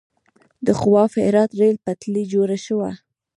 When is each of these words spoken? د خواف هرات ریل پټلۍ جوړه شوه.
د 0.65 0.67
خواف 0.79 1.11
هرات 1.25 1.51
ریل 1.59 1.77
پټلۍ 1.85 2.23
جوړه 2.33 2.57
شوه. 2.65 2.89